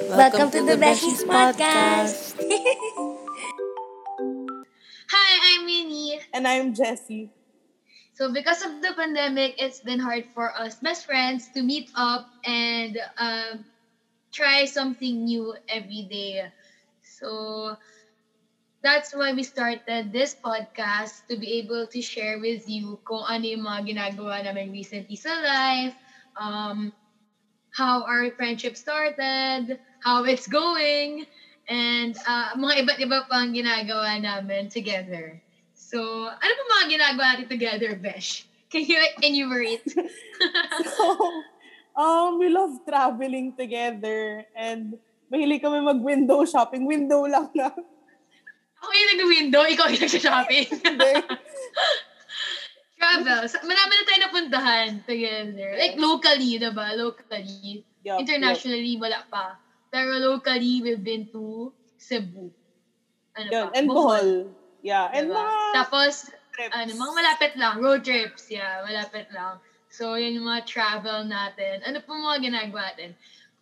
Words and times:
Welcome, 0.00 0.50
to, 0.52 0.64
the 0.64 0.80
Beshies 0.80 1.20
Podcast. 1.28 2.40
Hi, 5.10 5.30
I'm 5.44 5.66
Minnie. 5.66 6.20
And 6.32 6.48
I'm 6.48 6.72
Jessie. 6.72 7.28
So 8.14 8.32
because 8.32 8.64
of 8.64 8.80
the 8.80 8.94
pandemic, 8.96 9.60
it's 9.60 9.80
been 9.80 10.00
hard 10.00 10.24
for 10.32 10.48
us 10.56 10.76
best 10.76 11.04
friends 11.04 11.48
to 11.52 11.62
meet 11.62 11.90
up 11.94 12.24
and 12.44 12.96
um, 13.18 13.64
try 14.32 14.64
something 14.64 15.24
new 15.24 15.54
every 15.68 16.08
day. 16.08 16.48
So 17.02 17.76
that's 18.82 19.14
why 19.14 19.32
we 19.32 19.42
started 19.42 20.12
this 20.12 20.34
podcast 20.34 21.26
to 21.28 21.36
be 21.36 21.60
able 21.60 21.86
to 21.88 22.00
share 22.00 22.40
with 22.40 22.64
you 22.68 22.98
kung 23.04 23.24
ano 23.28 23.44
yung 23.44 23.68
mga 23.68 23.92
ginagawa 23.92 24.40
namin 24.40 24.72
recently 24.72 25.16
sa 25.16 25.36
life, 25.36 25.94
um, 26.40 26.92
how 27.72 28.04
our 28.04 28.30
friendship 28.36 28.76
started, 28.76 29.80
how 30.00 30.24
it's 30.24 30.46
going, 30.46 31.26
and 31.68 32.16
uh, 32.28 32.52
mga 32.54 32.84
iba't 32.84 32.98
iba 33.00 33.18
pang 33.26 33.50
ginagawa 33.52 34.20
namin 34.20 34.68
together. 34.68 35.40
So, 35.72 36.28
ano 36.28 36.52
pa 36.52 36.64
mga 36.78 36.84
ginagawa 36.88 37.24
natin 37.36 37.48
together, 37.48 37.90
Besh? 37.96 38.44
Can 38.72 38.84
you 38.88 38.96
enumerate? 39.20 39.84
so, 40.96 41.04
um, 41.96 42.40
we 42.40 42.48
love 42.48 42.80
traveling 42.88 43.52
together 43.56 44.44
and 44.56 44.96
mahilig 45.32 45.60
kami 45.60 45.80
mag-window 45.80 46.44
shopping. 46.44 46.84
Window 46.84 47.24
lang 47.24 47.52
na. 47.56 47.72
Ako 48.82 48.88
yung 48.92 49.10
nag-window, 49.16 49.62
ikaw 49.68 49.88
yung 49.88 50.02
nag-shopping. 50.04 50.68
Travel. 53.20 53.42
Marami 53.68 53.92
na 53.92 54.04
tayo 54.08 54.18
napuntahan 54.24 54.88
together. 55.04 55.70
Like, 55.76 55.96
locally, 56.00 56.56
diba? 56.56 56.86
Locally. 56.96 57.84
Yup, 58.02 58.18
Internationally, 58.18 58.96
wala 58.96 59.20
pa. 59.28 59.60
Pero 59.92 60.16
locally, 60.16 60.80
we've 60.80 61.04
been 61.04 61.28
to 61.28 61.70
Cebu. 62.00 62.48
Ano 63.36 63.48
Yun. 63.52 63.66
pa? 63.68 63.76
And 63.76 63.86
Bohol. 63.86 64.28
Yeah. 64.82 65.06
And 65.14 65.30
Diba? 65.30 65.38
mga 65.38 65.54
Tapos, 65.78 66.12
trips. 66.56 66.72
ano, 66.74 66.90
mga 66.90 67.12
malapit 67.14 67.52
lang. 67.54 67.74
Road 67.78 68.02
trips, 68.02 68.50
yeah. 68.50 68.82
Malapit 68.82 69.30
lang. 69.30 69.62
So, 69.92 70.16
yun 70.16 70.40
yung 70.40 70.48
mga 70.48 70.64
travel 70.66 71.28
natin. 71.28 71.84
Ano 71.84 72.00
pa 72.00 72.10
mga 72.10 72.38
ginagawa 72.48 72.90
natin? 72.90 73.12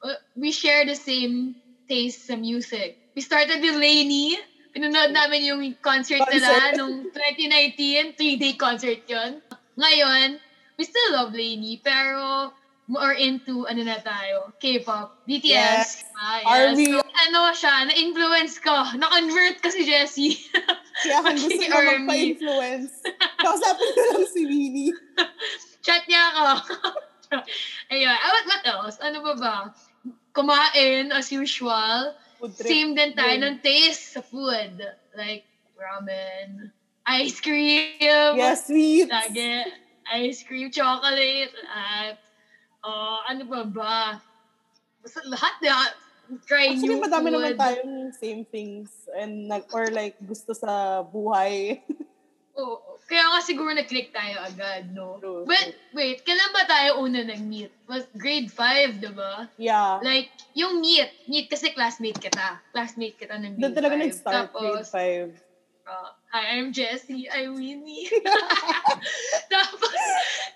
Uh, 0.01 0.17
We 0.39 0.55
share 0.55 0.87
the 0.87 0.97
same 0.97 1.59
taste 1.91 2.31
sa 2.31 2.39
music. 2.39 2.97
We 3.13 3.21
started 3.21 3.61
with 3.61 3.77
Lainey. 3.77 4.39
Pinanood 4.71 5.11
namin 5.11 5.41
yung 5.51 5.63
concert, 5.83 6.23
nila 6.31 6.79
nung 6.79 7.11
2019. 7.11 8.15
Three-day 8.15 8.55
concert 8.55 9.03
yon. 9.11 9.43
Ngayon, 9.75 10.39
we 10.79 10.85
still 10.87 11.11
love 11.13 11.35
Lainey, 11.35 11.83
pero 11.83 12.51
more 12.91 13.15
into, 13.15 13.71
ano 13.71 13.87
na 13.87 14.03
tayo, 14.03 14.51
K-pop, 14.59 15.23
BTS. 15.23 15.47
Yes. 15.47 16.03
Ah, 16.19 16.43
Army. 16.43 16.91
So, 16.91 16.99
ano 16.99 17.55
siya, 17.55 17.87
na-influence 17.87 18.59
ko. 18.59 18.75
Na-convert 18.99 19.63
ka 19.63 19.71
si 19.71 19.87
Jessie. 19.87 20.35
Kaya 21.07 21.23
kung 21.25 21.39
gusto 21.39 21.65
Army. 21.71 22.03
magpa-influence, 22.03 23.07
kausapin 23.39 23.91
ko 23.95 24.03
lang 24.11 24.27
si 24.27 24.43
Winnie. 24.43 24.95
Chat 25.87 26.03
niya 26.11 26.35
ako. 26.35 26.47
Ayun. 27.95 28.11
Ah, 28.11 28.31
what, 28.35 28.45
what 28.51 28.65
else? 28.67 28.97
Ano 28.99 29.23
ba 29.23 29.35
ba? 29.39 29.57
Kumain, 30.35 31.15
as 31.15 31.31
usual. 31.31 32.19
Food 32.43 32.59
trip. 32.59 32.67
Same 32.67 32.91
din 32.99 33.15
tayo 33.15 33.39
Yun. 33.39 33.45
ng 33.47 33.57
taste 33.63 34.10
food. 34.31 34.79
Like, 35.19 35.45
ramen, 35.75 36.71
ice 37.07 37.41
cream. 37.43 37.99
Yes, 38.39 38.71
sweet. 38.71 39.11
Lagi. 39.11 39.67
Ice 40.11 40.43
cream, 40.43 40.71
chocolate, 40.71 41.55
at 41.71 42.19
uh, 42.83 43.19
ano 43.29 43.45
ba 43.47 43.63
ba? 43.67 43.99
Basta 45.03 45.23
lahat 45.27 45.55
na 45.63 45.75
try 46.47 46.71
Actually, 46.75 46.95
new 46.95 47.03
madami 47.03 47.29
food. 47.31 47.35
naman 47.35 47.53
tayong 47.59 47.95
same 48.15 48.43
things 48.47 48.91
and 49.19 49.51
or 49.75 49.91
like 49.91 50.15
gusto 50.23 50.55
sa 50.55 51.03
buhay. 51.03 51.83
Oo. 52.57 52.99
Kaya 53.05 53.27
nga 53.27 53.41
siguro 53.41 53.71
nag-click 53.71 54.11
tayo 54.11 54.39
agad, 54.41 54.91
no? 54.91 55.19
True, 55.19 55.43
But, 55.43 55.75
wait, 55.93 56.23
kailan 56.23 56.51
ba 56.51 56.63
tayo 56.65 56.99
una 57.01 57.23
nag-meet? 57.23 57.71
Was 57.87 58.07
grade 58.15 58.47
5, 58.49 58.99
di 58.99 59.11
ba? 59.11 59.47
yeah. 59.57 59.99
Like, 60.01 60.31
yung 60.55 60.79
meet, 60.79 61.11
meet 61.27 61.47
kasi 61.47 61.71
classmate 61.71 62.19
kita. 62.19 62.59
Classmate 62.71 63.17
kita 63.17 63.35
ng 63.35 63.59
grade 63.59 63.63
Doon 63.63 63.75
talaga 63.75 63.95
5. 63.99 64.03
nag-start, 64.03 64.47
grade 64.53 64.83
Tapos, 64.83 64.95
5. 64.95 65.91
uh, 65.91 66.09
hi, 66.31 66.45
I'm 66.55 66.71
Jessie. 66.71 67.27
I'm 67.27 67.55
Winnie. 67.55 68.07
tapos, 69.53 69.95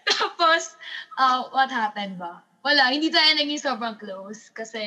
tapos, 0.06 0.62
uh, 1.16 1.50
what 1.50 1.70
happened 1.70 2.18
ba? 2.18 2.42
Wala, 2.62 2.90
hindi 2.90 3.10
tayo 3.10 3.34
naging 3.34 3.60
sobrang 3.60 3.98
close 3.98 4.48
kasi 4.50 4.80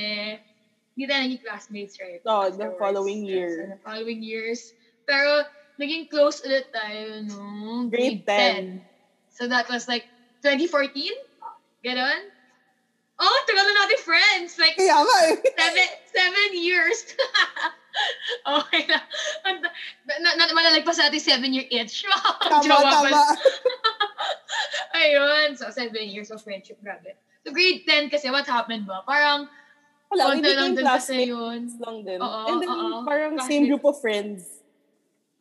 hindi 0.96 1.06
tayo 1.06 1.22
naging 1.24 1.44
classmates, 1.44 1.96
right? 2.00 2.24
No, 2.26 2.48
the 2.48 2.58
Afterwards. 2.68 2.80
following 2.80 3.22
Yes, 3.22 3.36
year. 3.54 3.54
the 3.76 3.80
following 3.84 4.22
years. 4.24 4.74
Pero, 5.06 5.46
naging 5.78 6.10
close 6.10 6.42
ulit 6.42 6.70
tayo 6.74 7.22
nung 7.26 7.90
Grade 7.90 8.22
grade 8.26 8.82
10. 8.82 8.86
10. 8.86 9.38
So 9.38 9.46
that 9.48 9.70
was 9.70 9.86
like 9.88 10.10
2014? 10.42 11.14
Ganon? 11.86 12.22
Oh, 13.18 13.38
tagal 13.50 13.66
na 13.66 13.74
natin 13.82 14.00
friends. 14.06 14.62
Like, 14.62 14.78
Kaya 14.78 14.94
nga 14.94 15.18
eh. 15.26 15.36
seven, 15.58 15.88
seven 16.14 16.50
years. 16.54 17.02
okay 18.62 18.86
na. 18.86 18.98
Na, 20.22 20.30
na, 20.38 20.54
malalagpas 20.54 21.02
natin 21.02 21.18
seven 21.18 21.50
year 21.50 21.66
itch. 21.74 22.06
Tama, 22.46 22.78
tama. 22.78 23.22
Ayun. 25.02 25.58
So, 25.58 25.74
seven 25.74 26.06
years 26.06 26.30
of 26.30 26.46
friendship. 26.46 26.78
Grabe. 26.86 27.18
So, 27.42 27.50
grade 27.54 27.90
10 27.90 28.14
kasi, 28.14 28.30
what 28.30 28.46
happened 28.46 28.86
ba? 28.86 29.02
Parang, 29.02 29.50
Wala, 30.14 30.38
dun 30.40 30.78
kasi 30.78 31.28
classmates 31.28 31.74
lang 31.84 31.98
din. 32.06 32.22
Oo, 32.22 32.40
And 32.48 32.58
then, 32.62 32.70
oo. 32.70 33.02
parang 33.04 33.34
same 33.44 33.66
Classmates. 33.66 33.68
group 33.68 33.84
of 33.86 33.96
friends. 34.00 34.57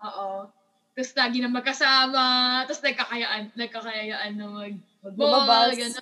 Oo. 0.04 0.50
Tapos 0.96 1.12
lagi 1.12 1.38
na 1.44 1.52
magkasama. 1.52 2.26
Tapos 2.64 2.80
nagkakayaan, 2.80 3.52
nagkakayaan 3.52 4.32
na 4.36 4.46
mag 4.48 4.76
gano'n. 5.04 5.92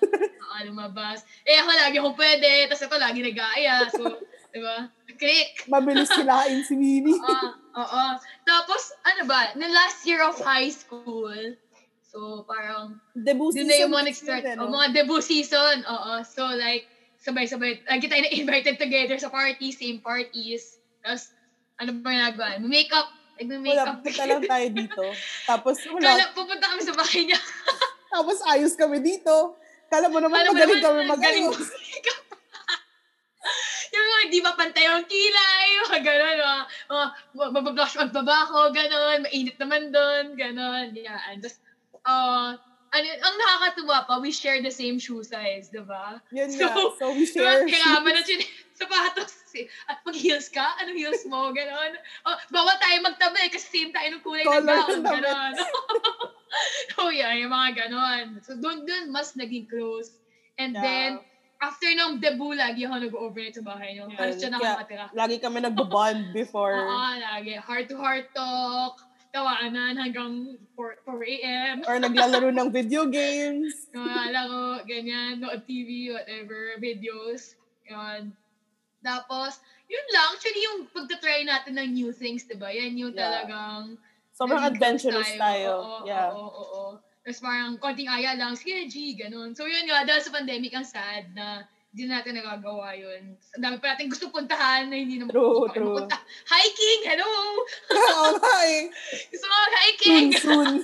Oo, 0.44 0.56
lumabas. 0.70 1.26
Eh, 1.42 1.58
ako 1.58 1.70
lagi 1.74 1.98
akong 1.98 2.18
pwede. 2.18 2.70
Tapos 2.70 2.86
ito 2.86 2.96
lagi 3.02 3.20
nag-aaya. 3.20 3.90
So, 3.90 4.06
di 4.54 4.62
ba? 4.62 4.86
Click. 5.18 5.66
Mabilis 5.66 6.10
kilain 6.14 6.62
si 6.62 6.78
Winnie. 6.78 7.18
Oo. 7.26 7.48
Oo. 7.74 8.04
Tapos, 8.46 8.94
ano 9.02 9.26
ba? 9.26 9.50
No 9.58 9.66
last 9.66 10.06
year 10.06 10.22
of 10.22 10.38
high 10.38 10.70
school, 10.70 11.34
so 12.06 12.46
parang, 12.46 13.02
Debut 13.18 13.50
doon 13.50 13.66
na 13.66 13.82
yung 13.82 13.90
mga 13.90 14.14
season 14.14 14.30
nag-start. 14.30 14.62
Oh, 14.62 14.70
mga 14.70 14.88
debut 14.94 15.24
season. 15.26 15.82
Oo. 15.90 16.22
So, 16.22 16.46
like, 16.54 16.86
sabay-sabay. 17.18 17.82
Lagi 17.90 18.06
tayo 18.06 18.22
na-invited 18.22 18.78
together 18.78 19.18
sa 19.18 19.26
parties, 19.26 19.74
same 19.74 19.98
parties. 19.98 20.78
Tapos, 21.02 21.34
ano 21.82 21.98
ba 21.98 22.14
ginagawa? 22.14 22.62
Makeup. 22.62 23.10
Wala, 23.34 23.50
Nag-makeup. 23.50 23.98
punta 24.06 24.24
lang 24.30 24.42
tayo 24.46 24.66
dito. 24.70 25.04
Tapos, 25.42 25.76
wala. 25.90 26.06
Kala, 26.06 26.24
pupunta 26.30 26.66
kami 26.70 26.82
sa 26.86 26.94
bahay 26.94 27.22
niya. 27.26 27.40
Tapos, 28.14 28.38
ayos 28.46 28.78
kami 28.78 29.02
dito. 29.02 29.58
Kala 29.90 30.06
mo 30.06 30.22
naman, 30.22 30.46
mo 30.46 30.54
magaling 30.54 30.78
naman, 30.78 30.86
kami 30.86 31.02
mag-ayos. 31.10 31.58
yung 33.94 34.06
mga 34.10 34.24
di 34.30 34.40
ba 34.42 34.58
pantay 34.58 34.86
ang 34.90 35.06
kilay, 35.06 35.66
mga 35.86 36.00
gano'n, 36.02 36.36
mga, 36.38 36.58
mga 36.90 37.06
mabablush 37.54 37.94
magbabako, 37.98 38.74
gano'n, 38.74 39.22
mainit 39.26 39.56
naman 39.58 39.90
doon, 39.94 40.34
gano'n, 40.34 40.94
yan. 40.94 41.38
Tapos, 41.42 41.58
uh, 42.06 42.58
ano, 42.94 43.06
ang 43.10 43.34
nakakatuwa 43.36 44.06
pa, 44.06 44.14
we 44.22 44.30
share 44.30 44.62
the 44.62 44.70
same 44.70 44.96
shoe 44.96 45.20
size, 45.20 45.66
di 45.68 45.82
ba? 45.82 46.22
Yun 46.30 46.46
So, 46.48 46.62
nga. 46.62 46.74
So, 46.94 47.04
we 47.10 47.26
Di 47.26 47.34
ba, 47.36 47.58
share. 47.58 47.66
kailangan 47.66 48.12
na 48.14 48.22
siya 48.22 48.36
sapatos. 48.74 49.34
eh. 49.54 49.66
At 49.86 49.98
mag-heels 50.02 50.46
ka? 50.48 50.78
Anong 50.78 50.98
heels 50.98 51.22
mo? 51.26 51.50
Ganon. 51.50 51.94
Oh, 52.22 52.36
bawal 52.50 52.74
tayo 52.78 53.02
magtabi 53.02 53.50
kasi 53.50 53.66
same 53.66 53.90
tayo 53.90 54.10
ng 54.10 54.22
kulay 54.22 54.42
ng 54.42 54.50
Color 54.50 54.66
gown. 54.66 54.90
ng. 54.94 55.04
Ganon. 55.10 55.54
oh, 57.02 57.10
yeah, 57.10 57.34
yung 57.34 57.50
mga 57.50 57.86
ganon. 57.86 58.38
So, 58.42 58.54
doon, 58.54 58.86
doon, 58.86 59.10
mas 59.10 59.34
naging 59.34 59.66
close. 59.66 60.14
And 60.54 60.70
Yeah. 60.72 60.82
then, 60.82 61.10
after 61.58 61.90
nung 61.92 62.18
debut, 62.18 62.54
lagi 62.54 62.82
ako 62.84 62.94
nag-overnight 63.00 63.54
sa 63.54 63.64
bahay 63.64 63.94
niyo. 63.94 64.06
Yan. 64.06 64.18
Halos 64.18 64.36
siya 64.38 64.50
Kaya, 64.50 64.58
nakakatira. 64.78 65.04
Lagi 65.12 65.36
kami 65.38 65.58
nagbo-bond 65.62 66.30
before. 66.30 66.74
Oo, 66.84 67.10
lagi. 67.16 67.58
Heart-to-heart 67.58 68.30
talk. 68.30 68.94
Tawaanan 69.34 69.98
hanggang 69.98 70.54
4, 70.78 71.02
4 71.02 71.34
a.m. 71.34 71.76
or 71.90 71.98
naglalaro 71.98 72.54
ng 72.54 72.70
video 72.70 73.10
games. 73.10 73.74
mga 73.90 74.30
laro, 74.30 74.78
ganyan, 74.86 75.42
nood 75.42 75.66
TV, 75.66 76.14
whatever, 76.14 76.78
videos. 76.78 77.58
Yun. 77.90 78.30
Tapos, 79.02 79.58
yun 79.90 80.06
lang. 80.14 80.38
Actually, 80.38 80.62
yung 80.62 80.78
pagtatry 80.86 81.42
natin 81.42 81.74
ng 81.82 81.90
new 81.98 82.10
things, 82.14 82.46
di 82.46 82.54
ba? 82.54 82.70
Yan 82.70 82.94
yung 82.94 83.10
Yeah. 83.10 83.42
talagang... 83.42 83.98
Sobrang 84.34 84.62
adventurous 84.70 85.30
tayo. 85.34 85.82
Oo, 85.82 86.06
yeah. 86.06 86.30
oo, 86.30 86.38
oo, 86.38 86.64
oo. 86.70 86.84
Tapos 87.24 87.40
parang 87.40 87.74
konting 87.80 88.10
aya 88.10 88.38
lang, 88.38 88.54
sige, 88.54 88.86
G, 88.86 89.18
ganun. 89.18 89.56
So 89.56 89.66
yun 89.66 89.88
nga, 89.88 90.06
dahil 90.06 90.22
sa 90.22 90.30
pandemic, 90.30 90.76
ang 90.78 90.86
sad 90.86 91.26
na 91.34 91.66
hindi 91.94 92.10
natin 92.10 92.34
nagagawa 92.34 92.98
yun. 92.98 93.38
Ang 93.54 93.62
dami 93.62 93.78
pa 93.78 93.94
natin 93.94 94.10
gusto 94.10 94.26
puntahan 94.26 94.90
na 94.90 94.98
hindi 94.98 95.14
naman 95.14 95.30
True, 95.30 95.70
gusto 95.70 95.78
true. 95.78 95.94
mapunta. 95.94 96.18
Hiking! 96.50 97.00
Hello! 97.06 97.30
Oo 98.18 98.34
nga 98.34 98.56
eh. 98.66 98.90
Gusto 99.30 99.46
mo 99.46 99.54
hiking! 99.78 100.26
Soon, 100.34 100.42
soon. 100.42 100.74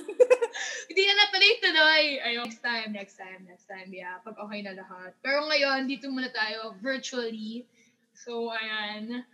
Hindi 0.87 1.01
na 1.03 1.13
natuloy-tuloy. 1.19 2.05
Ayun, 2.23 2.47
next 2.47 2.63
time, 2.63 2.89
next 2.95 3.15
time, 3.19 3.43
next 3.43 3.67
time. 3.67 3.91
Yeah, 3.91 4.23
pag 4.23 4.39
okay 4.39 4.63
na 4.63 4.71
lahat. 4.71 5.11
Pero 5.19 5.43
ngayon, 5.51 5.91
dito 5.91 6.07
muna 6.07 6.31
tayo 6.31 6.79
virtually. 6.79 7.67
So, 8.15 8.47
ayan. 8.47 9.27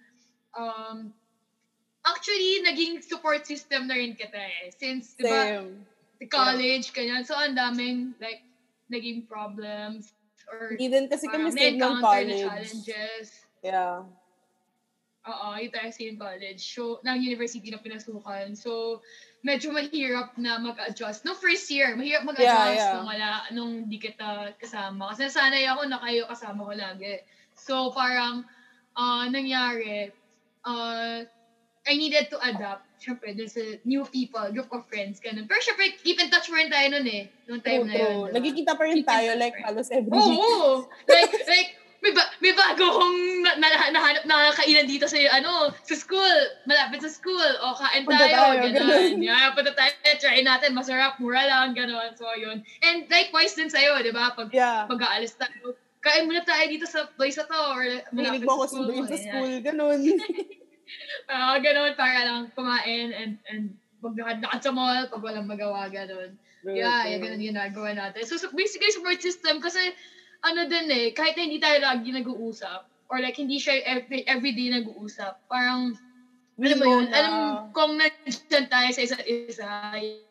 Um, 0.57 1.13
actually, 2.09 2.65
naging 2.65 3.05
support 3.05 3.45
system 3.45 3.85
na 3.85 4.01
rin 4.01 4.17
kita 4.17 4.33
eh. 4.33 4.73
Since, 4.73 5.13
di 5.13 5.29
ba, 5.29 5.61
college, 6.25 6.89
ganyan. 6.89 7.21
So, 7.21 7.37
ang 7.37 7.53
daming, 7.53 8.17
like, 8.17 8.41
naging 8.89 9.29
problems 9.29 10.16
or 10.47 10.73
Hindi 10.73 10.87
din 10.87 11.05
kasi 11.11 11.27
kami 11.27 11.51
same 11.51 11.75
ng 11.77 11.99
college. 11.99 12.41
challenges. 12.43 13.27
Yeah. 13.59 14.07
Oo, 15.27 15.47
yung 15.59 15.73
tayo 15.75 15.91
in 15.99 16.15
college. 16.15 16.63
So, 16.63 17.03
ng 17.03 17.19
university 17.19 17.67
na 17.67 17.83
pinasukan. 17.83 18.55
So, 18.55 19.03
medyo 19.43 19.75
mahirap 19.75 20.39
na 20.39 20.55
mag-adjust. 20.55 21.27
No 21.27 21.35
first 21.35 21.67
year, 21.67 21.99
mahirap 21.99 22.23
mag-adjust 22.23 22.79
Yeah, 22.79 22.79
yeah. 22.79 22.93
nung 22.95 23.07
wala, 23.11 23.29
nung 23.51 23.73
di 23.91 23.99
kita 23.99 24.55
kasama. 24.55 25.11
Kasi 25.11 25.27
nasanay 25.27 25.67
ako 25.67 25.83
na 25.91 25.99
kayo 25.99 26.31
kasama 26.31 26.63
ko 26.63 26.73
lagi. 26.79 27.19
So, 27.59 27.91
parang, 27.91 28.47
ah 28.95 29.27
nangyari, 29.27 30.15
uh, 30.63 31.27
I 31.83 31.93
needed 31.99 32.31
to 32.31 32.39
adapt. 32.39 32.86
Siyempre, 32.97 33.29
dun 33.31 33.45
sa 33.45 33.61
new 33.83 34.03
people, 34.05 34.41
group 34.49 34.69
of 34.71 34.85
friends, 34.85 35.17
ganun. 35.17 35.45
Pero 35.45 35.61
syempre, 35.61 35.93
keep 35.97 36.17
in 36.17 36.27
touch 36.27 36.49
mo 36.49 36.57
rin 36.57 36.67
tayo 36.67 36.89
nun 36.89 37.05
eh. 37.05 37.29
Noong 37.45 37.61
time 37.61 37.81
True, 37.81 37.87
na 37.87 37.93
yun. 37.93 38.09
diba? 38.09 38.33
Nagkikita 38.33 38.71
pa 38.73 38.83
rin 38.83 38.95
Keep 38.97 39.07
tayo 39.07 39.29
like 39.35 39.55
pa 39.55 39.65
halos 39.67 39.89
every 39.89 40.09
Oo! 40.11 40.25
week. 40.81 41.05
like, 41.07 41.33
like, 41.45 41.69
may, 41.97 42.13
ba, 42.13 42.23
may 42.39 42.53
bago 42.53 42.83
akong 42.83 43.17
na, 43.41 43.51
na, 43.57 43.67
nahanap 43.89 44.23
na 44.25 44.49
kainan 44.51 44.85
dito 44.85 45.05
sa, 45.05 45.17
ano, 45.31 45.69
sa 45.81 45.93
school. 45.93 46.37
Malapit 46.65 47.01
sa 47.01 47.09
school. 47.09 47.49
O, 47.61 47.73
kain 47.73 48.01
Punta 48.01 48.21
tayo. 48.23 48.33
tayo, 48.33 48.53
ganun. 48.65 48.81
ganun. 48.81 49.13
Yeah, 49.19 49.49
punta 49.53 49.73
tayo. 49.73 49.91
Try 50.15 50.41
natin. 50.41 50.73
Masarap. 50.73 51.17
Mura 51.17 51.41
lang. 51.43 51.73
Ganun. 51.73 52.13
So, 52.13 52.29
yun. 52.33 52.61
And 52.81 53.05
likewise 53.07 53.53
din 53.53 53.69
sa'yo, 53.69 53.97
di 53.99 54.09
ba? 54.09 54.29
Pag 54.31 54.49
Yeah. 54.49 54.85
mag-aalis 54.85 55.37
tayo. 55.37 55.73
Kain 55.97 56.25
muna 56.25 56.41
tayo 56.41 56.65
dito 56.65 56.85
sa 56.85 57.09
place 57.11 57.33
na 57.35 57.45
to. 57.45 57.59
Or 57.67 57.81
malapit 58.11 58.41
ako 58.41 58.53
sa 58.55 58.67
school. 58.67 58.85
sunduin 58.85 59.05
sa 59.07 59.17
school. 59.17 59.51
Ganun. 59.59 60.01
Ah, 61.31 61.59
ganun. 61.59 61.93
Para 61.99 62.23
lang 62.23 62.41
kumain 62.55 63.11
and, 63.11 63.33
and 63.51 63.75
maglakad-lakad 63.99 64.61
sa 64.63 64.71
mall 64.71 65.07
pag 65.09 65.23
walang 65.23 65.49
magawa. 65.49 65.91
Ganun. 65.91 66.37
Yeah, 66.65 67.07
yung 67.07 67.23
ganun 67.23 67.43
ginagawa 67.43 67.95
natin. 67.95 68.23
So, 68.27 68.35
so 68.35 68.51
basically, 68.51 68.91
support 68.91 69.21
system, 69.21 69.63
kasi 69.63 69.79
ano 70.43 70.67
din 70.67 70.87
eh, 70.91 71.05
kahit 71.15 71.37
na 71.37 71.45
hindi 71.47 71.59
tayo 71.61 71.79
lagi 71.79 72.09
nag-uusap, 72.11 72.87
or 73.07 73.23
like 73.23 73.39
hindi 73.39 73.55
siya 73.57 73.79
every, 73.87 74.27
everyday 74.27 74.73
nag-uusap, 74.73 75.39
parang, 75.47 75.95
We 76.57 76.67
alam 76.67 76.77
mo 76.81 76.85
yun, 76.89 77.05
na- 77.07 77.15
alam 77.15 77.33
kung 77.71 77.95
nandiyan 78.01 78.65
tayo 78.67 78.89
sa 78.89 79.01
isa't 79.05 79.23
isa, 79.23 79.65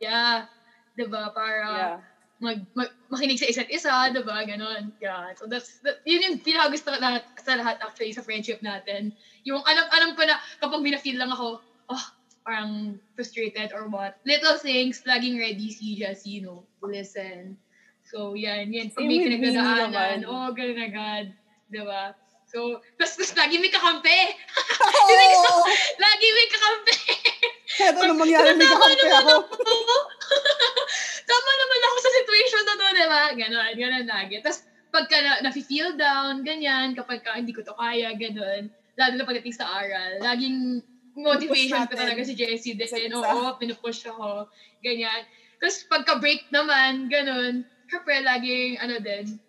yeah, 0.03 0.51
diba, 0.99 1.31
para 1.31 1.63
Yeah. 1.63 1.99
Mag, 2.39 2.61
mag, 2.77 2.91
makinig 3.09 3.41
sa 3.41 3.49
isa't 3.49 3.71
isa, 3.73 4.13
diba, 4.13 4.37
ganun. 4.45 4.93
Yeah, 5.01 5.33
so 5.37 5.49
that's, 5.49 5.81
that, 5.85 6.05
yun 6.05 6.23
yung 6.23 6.37
pinakagusto 6.45 6.93
ko 6.93 6.99
lahat, 7.01 7.25
sa 7.41 7.57
lahat 7.57 7.81
actually 7.81 8.13
sa 8.13 8.25
friendship 8.25 8.61
natin. 8.61 9.17
Yung 9.49 9.65
alam, 9.65 9.87
alam 9.93 10.11
ko 10.13 10.23
na 10.29 10.37
kapag 10.61 10.85
minafeel 10.85 11.17
lang 11.17 11.33
ako, 11.33 11.61
oh, 11.89 12.07
parang 12.45 13.01
frustrated 13.17 13.73
or 13.73 13.89
what. 13.89 14.21
Little 14.29 14.61
things, 14.61 15.03
laging 15.09 15.41
ready 15.41 15.73
si 15.73 15.97
Jessie, 15.97 16.39
you 16.39 16.43
know, 16.45 16.63
listen. 16.85 17.57
So, 18.07 18.39
yan, 18.39 18.71
yan. 18.71 18.95
Pag 18.95 19.03
Same 19.03 19.11
may 19.11 19.21
pinagdadaanan, 19.27 20.29
oh, 20.29 20.55
ganun 20.55 20.79
agad. 20.79 21.35
Diba? 21.67 22.15
So, 22.47 22.79
tapos, 22.95 23.19
tapos 23.19 23.35
lagi 23.35 23.59
may 23.59 23.73
kakampi. 23.75 24.21
Oo! 25.03 25.67
lagi 26.07 26.27
may 26.31 26.49
kakampi. 26.49 26.99
Kahit 27.77 27.97
anong 27.99 28.21
mangyari, 28.23 28.55
may 28.55 28.71
kakampi 28.71 29.11
ako. 29.11 29.35
Tama 31.29 31.51
naman 31.59 31.81
ako 31.83 31.97
sa 32.37 32.45
situation 32.45 32.65
na 32.69 32.75
to, 32.77 32.87
di 32.93 33.07
ba? 33.09 33.23
Ganon, 33.33 33.73
ganon 33.77 34.07
lagi. 34.07 34.35
Tapos, 34.45 34.61
pagka 34.93 35.17
na, 35.25 35.33
na-feel 35.49 35.97
down, 35.97 36.45
ganyan, 36.45 36.93
kapag 36.93 37.25
ka, 37.25 37.37
hindi 37.37 37.53
ko 37.53 37.65
to 37.65 37.73
kaya, 37.77 38.13
ganon, 38.17 38.69
lalo 38.97 39.13
na 39.17 39.29
pagdating 39.29 39.57
sa 39.57 39.69
aral, 39.69 40.21
laging 40.21 40.81
motivation 41.17 41.89
ko 41.89 41.97
talaga 41.97 42.21
si 42.25 42.37
Jessie 42.37 42.77
din. 42.77 42.85
isa. 42.85 43.17
Oo, 43.17 43.57
pinupush 43.57 44.05
ako, 44.05 44.49
ganyan. 44.85 45.25
Tapos, 45.61 45.81
pagka-break 45.89 46.45
naman, 46.53 47.09
ganon, 47.09 47.65
syempre, 47.89 48.21
laging, 48.21 48.77
ano 48.81 49.01
din, 49.01 49.41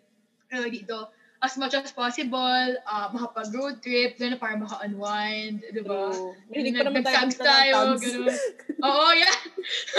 ano 0.51 0.65
dito, 0.71 1.11
as 1.41 1.53
much 1.57 1.73
as 1.77 1.93
possible, 1.93 2.65
uh, 2.89 3.07
makapag-road 3.13 3.77
trip, 3.85 4.17
gano'n, 4.17 4.41
para 4.41 4.57
maka-unwind, 4.57 5.61
di 5.69 5.81
ba? 5.85 6.09
Mahilig 6.49 6.73
pa 6.73 6.83
naman 6.89 7.03
tayo 7.05 7.29
tayo, 7.37 7.75
gano'n. 7.93 8.37
Oo, 8.81 9.07
yeah. 9.13 9.37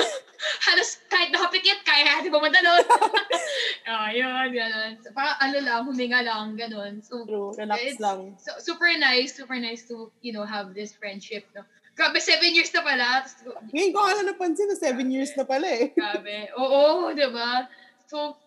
Halos 0.66 0.98
kahit 1.06 1.30
nakapikit, 1.30 1.82
kaya 1.86 2.18
natin 2.18 2.34
pumunta 2.34 2.58
doon. 2.58 2.82
Oo, 3.90 4.06
yun, 4.10 4.48
gano'n. 4.50 4.92
So, 4.98 5.14
parang 5.14 5.38
ano 5.38 5.58
lang, 5.62 5.80
huminga 5.86 6.20
lang, 6.26 6.58
gano'n. 6.58 7.06
So, 7.06 7.22
True. 7.22 7.54
Relax 7.54 7.78
it's 7.86 8.02
lang. 8.02 8.34
So, 8.42 8.58
super 8.58 8.90
nice, 8.98 9.38
super 9.38 9.58
nice 9.62 9.86
to, 9.86 10.10
you 10.22 10.34
know, 10.34 10.42
have 10.42 10.74
this 10.74 10.90
friendship, 10.90 11.46
no? 11.54 11.62
Grabe, 11.98 12.22
seven 12.22 12.54
years 12.54 12.70
na 12.70 12.82
pala. 12.86 13.26
Ngayon 13.74 13.90
ko 13.90 13.98
nga 13.98 14.22
napansin 14.22 14.70
na 14.70 14.78
seven 14.78 15.10
years 15.10 15.34
na 15.34 15.42
pala 15.42 15.66
eh. 15.66 15.90
Grabe. 15.94 16.46
Oo, 16.54 17.10
di 17.10 17.26
ba? 17.30 17.66
So, 18.06 18.38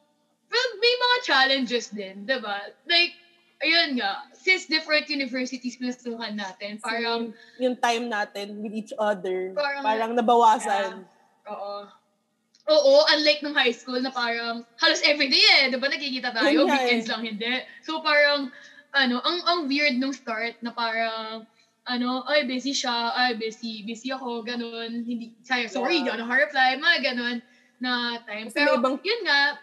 well, 0.51 0.69
may 0.77 0.93
mga 0.99 1.17
challenges 1.23 1.87
din, 1.89 2.27
di 2.27 2.37
ba? 2.37 2.59
Like, 2.83 3.15
ayun 3.57 3.95
nga, 3.95 4.27
since 4.33 4.65
different 4.65 5.07
universities 5.07 5.79
pinasukan 5.79 6.35
natin, 6.35 6.77
parang, 6.77 7.31
yung 7.57 7.77
time 7.77 8.05
natin 8.05 8.59
with 8.59 8.73
each 8.73 8.91
other, 8.95 9.55
Parang- 9.55 9.81
parang, 9.81 10.11
nabawasan. 10.11 11.07
oo. 11.47 11.87
Oo, 12.63 12.93
unlike 13.09 13.41
nung 13.41 13.57
high 13.57 13.73
school 13.73 13.97
na 13.97 14.13
parang 14.13 14.61
halos 14.77 15.01
everyday 15.01 15.41
eh, 15.57 15.67
'di 15.67 15.81
ba 15.81 15.89
nakikita 15.89 16.29
tayo, 16.29 16.69
nga 16.69 16.77
weekends 16.77 17.09
eh. 17.09 17.11
lang 17.11 17.23
hindi. 17.25 17.53
So 17.81 17.99
parang 17.99 18.53
ano, 18.93 19.17
ang 19.19 19.37
ang 19.43 19.59
weird 19.65 19.97
nung 19.97 20.13
start 20.13 20.61
na 20.61 20.69
parang 20.69 21.49
ano, 21.89 22.21
ay 22.29 22.45
busy 22.45 22.71
siya, 22.71 23.17
ay 23.17 23.33
busy, 23.35 23.81
busy 23.81 24.13
ako, 24.13 24.45
ganun. 24.45 25.01
Hindi, 25.01 25.33
sorry, 25.41 25.65
Yeah. 25.65 25.89
hindi 25.97 26.09
ako 26.13 26.19
naka-reply, 26.21 26.69
mga 26.77 26.99
ganun 27.01 27.37
na 27.81 27.91
time. 28.23 28.45
Kasi 28.47 28.55
Pero 28.55 28.77
ibang- 28.77 29.01
yun 29.01 29.21
nga, 29.25 29.57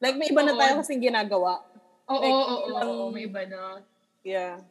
Like, 0.00 0.16
may 0.16 0.32
iba 0.32 0.40
na 0.42 0.56
Oo. 0.56 0.60
tayo 0.60 0.72
kasing 0.80 1.04
ginagawa. 1.04 1.60
oo, 2.08 2.18
Like, 2.18 2.32
oo, 2.32 2.56
oo, 2.56 2.74
oo, 2.74 3.04
may 3.12 3.28
iba 3.28 3.44
na. 3.46 3.84
Yeah. 4.24 4.64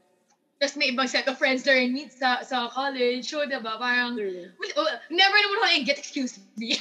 Tapos 0.59 0.75
may 0.75 0.91
ibang 0.91 1.07
set 1.07 1.23
of 1.31 1.39
friends 1.39 1.63
na 1.63 1.71
rin 1.71 1.95
meet 1.95 2.11
sa, 2.11 2.43
sa 2.43 2.67
college. 2.67 3.23
So, 3.23 3.47
diba, 3.47 3.79
parang, 3.79 4.19
True. 4.19 4.51
well, 4.59 4.73
oh, 4.75 4.91
never 5.07 5.37
naman 5.39 5.63
ako 5.63 5.87
get 5.87 5.95
excuse 5.95 6.35
me. 6.59 6.75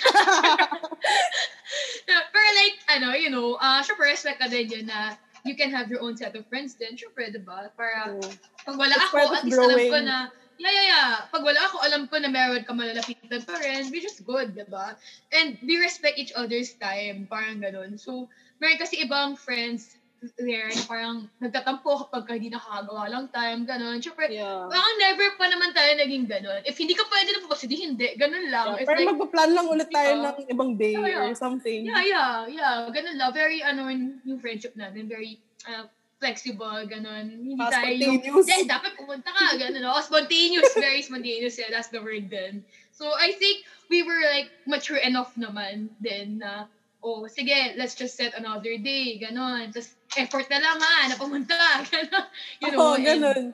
Pero 2.35 2.49
like, 2.59 2.77
ano, 2.91 3.15
you 3.15 3.31
know, 3.31 3.55
uh, 3.62 3.79
syempre, 3.87 4.11
respect 4.11 4.43
ka 4.43 4.51
din 4.51 4.67
yun 4.67 4.91
na 4.91 5.15
you 5.47 5.55
can 5.55 5.71
have 5.71 5.87
your 5.87 6.03
own 6.03 6.19
set 6.19 6.35
of 6.35 6.43
friends 6.51 6.75
din. 6.75 6.99
Syempre, 6.99 7.31
diba? 7.31 7.71
Para, 7.79 8.19
True. 8.19 8.27
pag 8.67 8.75
wala 8.75 8.99
It's 8.99 9.15
ako, 9.15 9.31
at 9.31 9.47
least 9.47 9.62
alam 9.62 9.79
ko 9.79 9.99
na, 10.03 10.27
yeah, 10.58 10.75
yeah, 10.75 10.87
yeah. 10.91 11.15
Pag 11.31 11.46
wala 11.46 11.63
ako, 11.63 11.79
alam 11.87 12.11
ko 12.11 12.19
na 12.19 12.34
meron 12.34 12.67
ka 12.67 12.75
malalapitan 12.75 13.46
pa 13.46 13.63
rin, 13.63 13.94
which 13.94 14.11
is 14.11 14.19
good, 14.27 14.58
diba? 14.58 14.99
And 15.31 15.55
we 15.63 15.79
respect 15.79 16.19
each 16.19 16.34
other's 16.34 16.75
time, 16.82 17.31
parang 17.31 17.63
ganun. 17.63 17.94
So, 17.94 18.27
meron 18.58 18.79
kasi 18.79 19.00
ibang 19.00 19.34
friends 19.34 19.94
there 20.34 20.67
na 20.67 20.82
parang 20.82 21.17
nagtatampo 21.38 21.94
kapag 22.03 22.27
ka 22.27 22.32
hindi 22.34 22.50
nakakagawa 22.50 23.06
lang 23.06 23.31
time, 23.31 23.62
ganun. 23.62 24.03
Siyempre, 24.03 24.27
Yeah. 24.29 24.67
parang 24.67 24.94
never 24.98 25.38
pa 25.38 25.46
naman 25.46 25.70
tayo 25.70 25.94
naging 25.94 26.27
ganun. 26.27 26.58
If 26.67 26.74
hindi 26.74 26.98
ka 26.98 27.06
pwede 27.06 27.31
na 27.31 27.46
pupas, 27.46 27.62
hindi, 27.62 27.79
hindi. 27.79 28.19
Ganun 28.19 28.50
lang. 28.50 28.67
yeah. 28.74 28.81
It's 28.82 28.88
Pero 28.91 28.98
like, 28.98 29.10
magpa-plan 29.15 29.50
lang 29.55 29.67
ulit 29.70 29.88
tayo 29.88 30.10
Yeah. 30.10 30.24
ng 30.27 30.36
ibang 30.50 30.70
day 30.74 30.98
Yeah, 30.98 31.06
yeah. 31.06 31.22
or 31.24 31.34
something. 31.38 31.86
yeah, 31.86 32.03
yeah, 32.03 32.31
yeah. 32.50 32.74
Ganun 32.91 33.15
lang. 33.15 33.31
Very, 33.31 33.62
ano, 33.62 33.86
yung 34.27 34.43
friendship 34.43 34.74
natin, 34.74 35.06
very 35.06 35.38
uh, 35.70 35.86
flexible, 36.19 36.82
ganun. 36.82 37.31
Hindi 37.31 37.62
Ah, 37.62 37.70
tayo 37.70 37.86
yung, 37.94 38.19
spontaneous. 38.19 38.46
yes, 38.50 38.67
dapat 38.67 38.98
pumunta 38.98 39.31
ka, 39.31 39.55
ganun. 39.55 39.86
Oh, 39.86 40.03
spontaneous, 40.03 40.74
very 40.82 40.98
spontaneous. 40.98 41.55
Yeah, 41.55 41.70
that's 41.70 41.94
the 41.94 42.03
word 42.03 42.27
then. 42.27 42.67
So, 42.91 43.15
I 43.15 43.38
think 43.38 43.62
we 43.86 44.03
were 44.03 44.19
like 44.34 44.50
mature 44.67 44.98
enough 44.98 45.31
naman 45.38 45.94
then 46.03 46.43
na, 46.43 46.67
oh, 47.00 47.24
sige, 47.26 47.74
let's 47.78 47.94
just 47.94 48.19
set 48.19 48.34
another 48.34 48.74
day, 48.78 49.17
ganun. 49.17 49.70
Tapos, 49.70 49.94
effort 50.17 50.46
na 50.50 50.58
lang 50.58 50.78
ha, 50.78 51.08
na 51.08 51.17
pumunta, 51.17 51.55
ganun. 51.93 52.24
You 52.58 52.70
know, 52.72 52.81
Oo, 52.81 52.94
and- 52.98 53.06
ganun. 53.06 53.44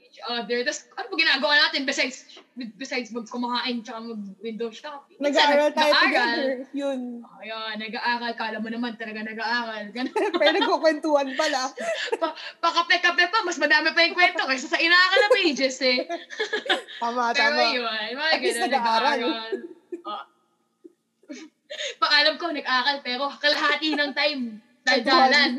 each 0.00 0.20
other. 0.24 0.64
Tapos, 0.64 0.88
ano 0.96 1.06
pa 1.12 1.14
ginagawa 1.14 1.54
natin 1.60 1.84
besides 1.84 2.24
besides 2.80 3.12
magkumakain 3.12 3.84
tsaka 3.84 4.00
mag-window 4.00 4.72
shopping? 4.72 5.20
Nag-aaral 5.20 5.76
tayo 5.76 5.92
nag-aaral. 5.92 6.08
together. 6.08 6.48
Yun. 6.72 7.00
Ayun, 7.44 7.74
nag-aaral. 7.76 8.32
Kala 8.32 8.56
mo 8.64 8.72
naman 8.72 8.96
talaga 8.96 9.20
nag-aaral. 9.20 9.92
Ganun. 9.92 10.16
Pero 10.40 10.52
nagkukwentuhan 10.56 11.36
pala. 11.36 11.68
Pa, 12.24 12.32
pakape-kape 12.64 13.28
pa, 13.28 13.44
mas 13.44 13.60
madami 13.60 13.92
pa 13.92 14.08
yung 14.08 14.16
kwento 14.16 14.40
kaysa 14.48 14.72
sa 14.72 14.80
inaakal 14.80 15.20
na 15.20 15.30
pages 15.36 15.76
eh. 15.84 16.08
Tama, 16.96 17.36
Pero 17.36 17.52
tama. 17.52 17.76
yun, 17.76 17.84
mga 18.16 18.30
At 18.32 18.40
ganun, 18.40 18.70
nag-aaral. 18.72 19.20
Ah. 20.08 20.24
Paalam 22.02 22.36
ko, 22.38 22.50
nag-aaral, 22.50 23.02
pero 23.02 23.30
kalahati 23.42 23.94
ng 23.94 24.12
time, 24.14 24.42
daldalan. 24.86 25.58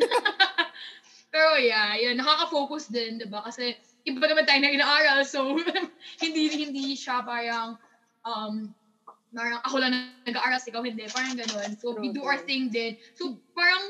pero 1.34 1.60
yeah, 1.60 1.94
yun, 2.00 2.16
nakaka-focus 2.18 2.90
din, 2.90 3.20
di 3.20 3.28
ba? 3.28 3.44
Kasi 3.44 3.76
iba 4.08 4.24
naman 4.24 4.48
tayo 4.48 4.60
na 4.64 4.72
inaaral, 4.72 5.20
so 5.28 5.60
hindi 6.24 6.48
hindi 6.56 6.96
siya 6.96 7.22
parang, 7.22 7.76
um, 8.24 8.72
parang 9.36 9.60
ako 9.68 9.76
lang 9.84 10.16
nag-aaral, 10.24 10.64
ikaw 10.64 10.82
hindi, 10.82 11.04
parang 11.12 11.36
ganun. 11.36 11.76
So, 11.76 11.94
we 12.00 12.16
do 12.16 12.24
our 12.24 12.40
thing 12.40 12.72
din. 12.72 12.96
So, 13.20 13.36
parang, 13.52 13.84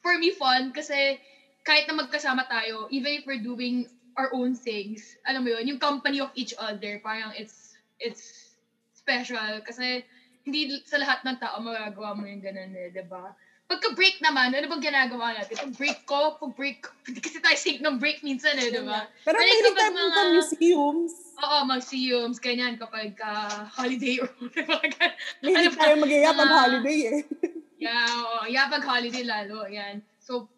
for 0.00 0.14
me, 0.16 0.30
fun, 0.30 0.70
kasi 0.70 1.18
kahit 1.66 1.90
na 1.90 1.98
magkasama 1.98 2.46
tayo, 2.46 2.86
even 2.94 3.18
if 3.18 3.26
we're 3.26 3.42
doing 3.42 3.90
our 4.16 4.30
own 4.34 4.54
things. 4.54 5.18
Alam 5.26 5.46
mo 5.46 5.48
yun, 5.54 5.74
yung 5.74 5.80
company 5.82 6.22
of 6.22 6.30
each 6.34 6.54
other, 6.58 7.02
parang 7.02 7.34
it's 7.34 7.78
it's 7.98 8.54
special 8.94 9.60
kasi 9.62 10.02
hindi 10.44 10.80
sa 10.84 11.00
lahat 11.00 11.24
ng 11.24 11.36
tao 11.40 11.56
magagawa 11.58 12.12
mo 12.12 12.28
yung 12.28 12.44
ganun 12.44 12.72
eh, 12.76 12.92
di 12.92 13.04
ba? 13.08 13.32
Pagka-break 13.64 14.20
naman, 14.20 14.52
ano 14.52 14.68
bang 14.68 14.92
ginagawa 14.92 15.32
natin? 15.32 15.56
Pag 15.56 15.72
break 15.80 16.04
ko, 16.04 16.36
pag 16.36 16.52
break 16.52 16.84
ko, 16.84 16.92
hindi 17.08 17.20
kasi 17.24 17.40
tayo 17.40 17.56
sync 17.56 17.80
ng 17.80 17.96
break 17.96 18.20
minsan 18.20 18.60
eh, 18.60 18.68
di 18.68 18.84
ba? 18.84 19.08
Pero 19.24 19.40
may 19.40 19.56
kapag 19.64 19.76
tayo 19.80 19.92
mga- 19.96 20.36
museums. 20.36 21.12
Oo, 21.34 21.58
mag-museums, 21.64 22.36
ganyan, 22.38 22.76
kapag 22.76 23.16
ka 23.16 23.64
holiday 23.72 24.20
or 24.20 24.28
whatever. 24.36 25.08
May 25.40 25.56
Ano 25.56 25.72
hindi 25.72 25.80
tayo 25.80 25.94
mag 25.96 26.12
pag 26.12 26.52
holiday 26.68 27.00
eh. 27.08 27.20
Yeah, 27.84 28.08
oo. 28.16 28.48
Yeah, 28.48 28.72
pag 28.72 28.84
holiday 28.84 29.24
lalo, 29.28 29.68
yan. 29.68 30.00
So, 30.16 30.48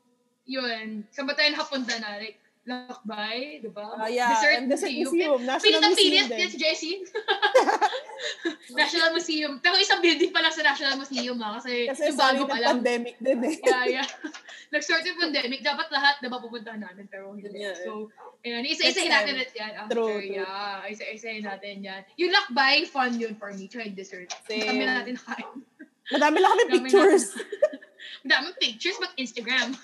yun. 0.46 1.02
Saan 1.10 1.26
ba 1.26 1.34
tayo 1.34 1.50
nakapunta 1.50 1.98
na? 1.98 2.22
Like, 2.22 2.38
Lakbay, 2.66 3.62
di 3.62 3.70
ba? 3.70 3.94
Ah, 3.94 4.10
yeah, 4.10 4.34
and 4.58 4.66
Desert 4.66 4.90
Museum, 4.90 5.38
National 5.42 5.62
Pilit 5.62 5.82
ang 5.86 5.94
Museum 5.94 6.26
pilit, 6.26 6.30
yes, 6.34 6.54
Jessie. 6.58 6.98
National 8.80 9.10
Museum. 9.12 9.58
Pero 9.60 9.76
isang 9.78 10.00
building 10.00 10.30
pa 10.32 10.40
lang 10.40 10.52
sa 10.52 10.62
National 10.64 10.96
Museum, 10.96 11.36
ha? 11.40 11.60
Kasi, 11.60 11.90
Kasi 11.90 12.12
yung 12.12 12.18
bago 12.18 12.42
pa 12.48 12.56
ng 12.56 12.62
lang. 12.62 12.70
pandemic 12.80 13.16
din 13.20 13.40
eh. 13.44 13.56
Yeah, 13.62 13.84
yeah. 14.00 14.08
Nag-start 14.74 15.04
yung 15.06 15.20
pandemic. 15.20 15.60
Dapat 15.62 15.88
lahat, 15.92 16.18
diba, 16.24 16.38
pupuntahan 16.42 16.82
natin. 16.82 17.06
Pero 17.06 17.32
hindi. 17.36 17.52
Yeah. 17.54 17.76
So, 17.78 18.10
ayun. 18.42 18.64
Isa-isahin 18.66 19.12
natin 19.12 19.32
ulit 19.38 19.52
yan 19.54 19.72
after. 19.78 19.94
True, 19.94 20.18
true. 20.20 20.42
Yeah. 20.42 20.90
Isa-isahin 20.90 21.44
natin 21.46 21.84
yan. 21.84 22.02
Yung 22.18 22.32
lakbay, 22.34 22.88
fun 22.88 23.14
yun 23.16 23.38
for 23.38 23.52
me. 23.54 23.70
Try 23.70 23.92
dessert. 23.92 24.32
Same. 24.48 24.66
Kami 24.66 24.84
natin 24.84 25.14
kain. 25.20 25.62
Madami 26.10 26.38
lang 26.38 26.50
kami 26.54 26.64
pictures. 26.82 27.34
Daming 28.26 28.58
pictures, 28.58 28.98
mag 28.98 29.14
Instagram. 29.18 29.74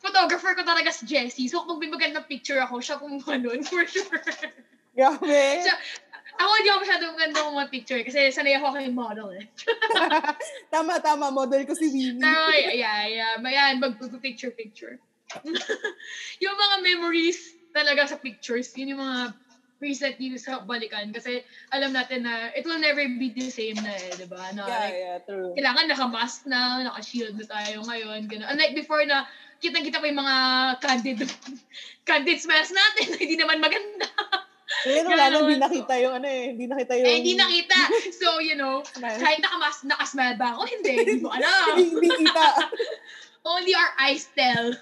Photographer 0.00 0.52
ko 0.56 0.62
talaga 0.64 0.92
si 0.92 1.04
Jessie. 1.08 1.48
So, 1.48 1.64
kung 1.64 1.80
bibigyan 1.80 2.16
ng 2.16 2.28
picture 2.28 2.60
ako, 2.60 2.80
siya 2.80 2.96
kumuha 3.00 3.40
nun, 3.40 3.64
for 3.64 3.84
sure. 3.88 4.20
Grabe. 4.94 5.42
Siya, 5.60 5.76
ako 6.34 6.50
hindi 6.58 6.70
ako 6.70 6.80
masyadong 6.82 7.14
ganda 7.14 7.38
ng 7.40 7.56
mga 7.56 7.70
picture 7.70 8.00
kasi 8.02 8.18
sanay 8.34 8.58
ako 8.58 8.74
kay 8.74 8.90
model 8.90 9.30
eh. 9.38 9.46
tama, 10.74 10.98
tama. 10.98 11.30
Model 11.30 11.62
ko 11.62 11.78
si 11.78 11.86
Winnie. 11.90 12.22
Pero, 12.22 12.42
yeah, 12.74 13.06
yeah. 13.06 13.32
Mayan, 13.38 13.78
mag-picture-picture. 13.78 14.98
yung 16.44 16.56
mga 16.58 16.76
memories 16.82 17.54
talaga 17.74 18.06
sa 18.10 18.16
pictures, 18.18 18.70
yun 18.74 18.94
yung 18.94 19.02
mga 19.02 19.34
recent 19.82 20.16
news 20.18 20.46
sa 20.46 20.62
balikan. 20.62 21.10
Kasi 21.14 21.42
alam 21.70 21.94
natin 21.94 22.26
na 22.26 22.50
it 22.54 22.66
will 22.66 22.80
never 22.80 23.02
be 23.04 23.30
the 23.34 23.50
same 23.50 23.78
na 23.78 23.94
eh, 23.94 24.14
di 24.14 24.26
ba? 24.26 24.50
Na, 24.54 24.64
Yeah, 24.66 24.80
like, 24.80 24.96
yeah, 24.96 25.18
true. 25.26 25.50
kailangan 25.54 25.86
naka-mask 25.90 26.46
na, 26.50 26.82
naka-shield 26.86 27.36
na 27.38 27.46
tayo 27.46 27.82
ngayon. 27.86 28.26
Ganun. 28.26 28.48
Unlike 28.48 28.74
before 28.74 29.02
na 29.06 29.26
kitang-kita 29.62 30.02
pa 30.02 30.06
yung 30.10 30.20
mga 30.20 30.36
candid 30.82 31.18
candid 32.08 32.38
smells 32.42 32.74
natin 32.74 33.06
na 33.12 33.16
hindi 33.16 33.36
naman 33.38 33.58
maganda. 33.62 34.08
Ngayon 34.84 35.06
wala 35.08 35.24
Ganun. 35.32 35.40
hindi 35.48 35.56
nakita 35.56 35.94
yung 35.96 36.14
ano 36.20 36.28
eh. 36.28 36.42
Hindi 36.52 36.64
nakita 36.68 36.92
yung... 37.00 37.06
Eh, 37.08 37.16
hindi 37.20 37.34
nakita. 37.34 37.78
So, 38.20 38.40
you 38.40 38.56
know, 38.56 38.84
kahit 39.00 39.40
naka-mask, 39.40 39.88
naka-smell 39.88 40.36
ba 40.36 40.56
ako? 40.56 40.68
Hindi, 40.68 40.92
hindi 40.92 41.16
mo 41.24 41.32
alam. 41.32 41.76
hindi 41.76 42.08
kita. 42.08 42.46
Only 43.44 43.72
our 43.76 43.92
eyes 44.00 44.24
tell. 44.32 44.72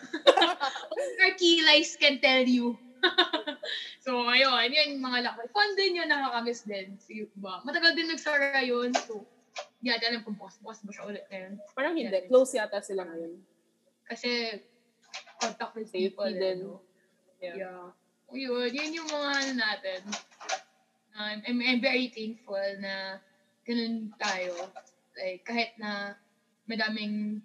Only 0.95 1.19
our 1.19 1.35
lights 1.67 1.99
can 1.99 2.23
tell 2.23 2.47
you. 2.47 2.79
so, 3.99 4.31
ayun, 4.31 4.71
yun 4.71 4.99
yung 4.99 5.03
mga 5.03 5.27
lakay. 5.27 5.47
Fun 5.51 5.75
din 5.75 5.99
yun, 5.99 6.07
nakakamiss 6.07 6.63
din. 6.63 6.95
Sige 7.03 7.27
ba? 7.39 7.63
Matagal 7.67 7.99
din 7.99 8.07
nagsara 8.07 8.63
yun. 8.63 8.95
So, 8.95 9.27
hindi 9.83 9.91
natin 9.91 10.15
alam 10.15 10.23
kung 10.23 10.39
bukas-bukas 10.39 10.87
ba 10.87 10.91
siya 10.95 11.05
ulit 11.11 11.25
ngayon. 11.27 11.53
Parang 11.75 11.95
hindi. 11.99 12.15
Close 12.31 12.55
yata 12.55 12.79
sila 12.79 13.03
ngayon. 13.07 13.43
Kasi, 14.07 14.63
contact 15.43 15.75
with 15.75 15.91
Safety 15.91 16.15
people. 16.15 16.31
din. 16.31 16.59
eh, 16.59 16.63
no? 16.63 16.79
Yeah. 17.43 17.57
Yeah. 17.59 17.87
Yun, 18.33 18.69
yun 18.73 18.91
yung 18.97 19.09
mga 19.09 19.31
ano 19.45 19.53
natin. 19.61 20.01
Um, 21.13 21.39
I'm, 21.45 21.59
I'm 21.61 21.81
very 21.85 22.09
thankful 22.09 22.65
na 22.81 23.21
ganun 23.69 24.11
tayo. 24.17 24.73
Like, 25.13 25.45
kahit 25.45 25.77
na 25.77 26.17
madaming 26.65 27.45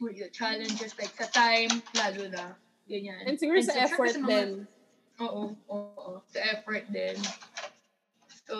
yun, 0.00 0.30
challenges, 0.32 0.96
like 0.98 1.14
sa 1.14 1.30
time, 1.30 1.70
lalo 1.94 2.26
na. 2.32 2.56
Ganyan. 2.90 3.22
And 3.28 3.38
siguro 3.38 3.62
sa 3.62 3.86
effort 3.86 4.16
mga- 4.18 4.26
din. 4.26 4.50
Oo, 5.20 5.54
oo, 5.68 5.88
oo. 5.94 6.12
Sa 6.32 6.40
effort 6.40 6.88
din. 6.90 7.14
So, 8.48 8.56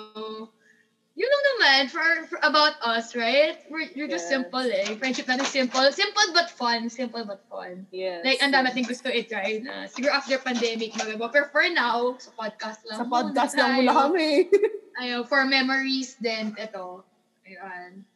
yun 1.20 1.28
lang 1.28 1.44
naman 1.52 1.80
for, 1.92 2.00
for 2.26 2.40
about 2.40 2.80
us, 2.80 3.12
right? 3.12 3.60
We're, 3.68 3.92
you're 3.92 4.08
just 4.08 4.24
Yes. 4.24 4.32
simple 4.32 4.64
eh. 4.64 4.88
Friendship 4.96 5.28
natin 5.28 5.44
simple. 5.44 5.84
Simple 5.92 6.32
but 6.32 6.48
fun. 6.48 6.88
Simple 6.88 7.28
but 7.28 7.44
fun. 7.44 7.84
Yes. 7.92 8.24
Like, 8.24 8.40
ang 8.40 8.56
dami 8.56 8.72
natin 8.72 8.88
gusto 8.88 9.12
i-try 9.12 9.60
na 9.60 9.84
siguro 9.84 10.16
after 10.16 10.40
pandemic 10.40 10.96
magagawa. 10.96 11.28
Pero 11.28 11.52
for 11.52 11.68
now, 11.68 12.16
sa 12.16 12.32
podcast 12.32 12.80
lang 12.88 12.98
Sa 12.98 13.04
podcast 13.04 13.52
muna 13.52 13.60
lang 13.60 13.76
tayo. 13.84 13.90
kami. 14.08 14.30
Ayaw, 15.00 15.20
for 15.28 15.44
memories 15.44 16.16
then 16.16 16.56
ito. 16.56 17.04
Ayun. 17.44 18.08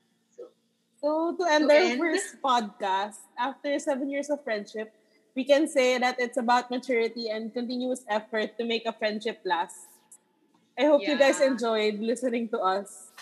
So, 0.97 1.37
to 1.37 1.45
end 1.45 1.69
To 1.69 1.77
our 1.77 1.85
end? 1.85 2.01
first 2.01 2.41
podcast, 2.41 3.21
after 3.37 3.77
seven 3.77 4.09
years 4.09 4.33
of 4.33 4.41
friendship, 4.41 4.89
we 5.37 5.45
can 5.45 5.69
say 5.69 6.01
that 6.01 6.17
it's 6.17 6.41
about 6.41 6.73
maturity 6.73 7.29
and 7.29 7.53
continuous 7.53 8.01
effort 8.09 8.57
to 8.57 8.65
make 8.65 8.89
a 8.89 8.95
friendship 8.97 9.45
last. 9.45 9.85
I 10.78 10.87
hope 10.87 11.02
you 11.07 11.19
guys 11.19 11.40
enjoyed 11.40 12.00
listening 12.00 12.49
to 12.50 12.59
us. 12.59 13.12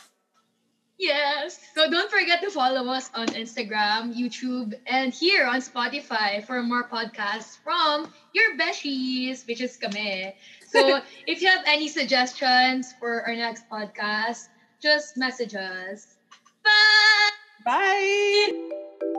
Yes. 0.98 1.58
So 1.74 1.90
don't 1.90 2.10
forget 2.10 2.40
to 2.42 2.50
follow 2.50 2.86
us 2.92 3.10
on 3.14 3.26
Instagram, 3.34 4.14
YouTube, 4.14 4.74
and 4.86 5.12
here 5.12 5.46
on 5.46 5.60
Spotify 5.60 6.44
for 6.46 6.62
more 6.62 6.88
podcasts 6.88 7.58
from 7.58 8.12
your 8.32 8.56
besties, 8.56 9.46
which 9.46 9.60
is 9.60 9.76
kami. 9.76 10.32
So 10.70 11.02
if 11.26 11.42
you 11.42 11.48
have 11.48 11.64
any 11.66 11.88
suggestions 11.88 12.94
for 13.00 13.26
our 13.26 13.34
next 13.34 13.68
podcast, 13.68 14.48
just 14.80 15.16
message 15.16 15.54
us. 15.54 16.16
Bye! 16.62 17.30
Bye! 17.66 19.11